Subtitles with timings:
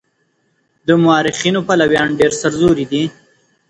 [0.87, 3.03] د مورخينو پلويان ډېر سرزوري دي.